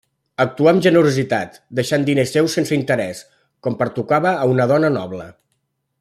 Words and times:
Actuà 0.43 0.69
amb 0.71 0.83
generositat 0.85 1.59
deixant 1.79 2.07
diners 2.07 2.33
seus 2.37 2.55
sense 2.59 2.75
interès, 2.79 3.21
com 3.67 3.77
pertocava 3.85 4.33
a 4.39 4.49
una 4.57 4.67
dona 4.73 4.91
noble. 5.01 5.29